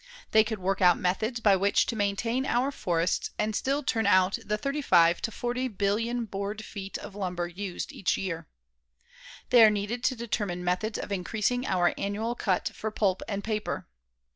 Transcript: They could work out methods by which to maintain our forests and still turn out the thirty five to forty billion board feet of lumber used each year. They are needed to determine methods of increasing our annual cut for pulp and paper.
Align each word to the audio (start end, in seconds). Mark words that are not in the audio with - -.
They 0.31 0.43
could 0.43 0.57
work 0.57 0.81
out 0.81 0.97
methods 0.97 1.39
by 1.41 1.55
which 1.55 1.85
to 1.85 1.95
maintain 1.95 2.43
our 2.47 2.71
forests 2.71 3.29
and 3.37 3.55
still 3.55 3.83
turn 3.83 4.07
out 4.07 4.39
the 4.43 4.57
thirty 4.57 4.81
five 4.81 5.21
to 5.21 5.31
forty 5.31 5.67
billion 5.67 6.25
board 6.25 6.65
feet 6.65 6.97
of 6.97 7.13
lumber 7.13 7.47
used 7.47 7.91
each 7.91 8.17
year. 8.17 8.47
They 9.51 9.63
are 9.63 9.69
needed 9.69 10.03
to 10.05 10.15
determine 10.15 10.63
methods 10.63 10.97
of 10.97 11.11
increasing 11.11 11.67
our 11.67 11.93
annual 11.99 12.33
cut 12.33 12.71
for 12.73 12.89
pulp 12.89 13.21
and 13.27 13.43
paper. 13.43 13.85